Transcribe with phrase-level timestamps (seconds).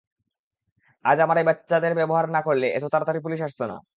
[1.05, 3.75] আজ, আমি এই বাচ্চাদের ব্যবহার না করলে, এত তাড়াতাড়ি পুলিশ আসতো না।